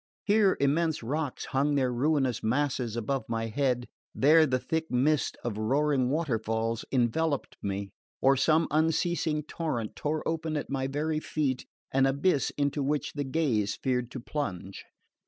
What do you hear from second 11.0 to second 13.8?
feet an abyss into which the gaze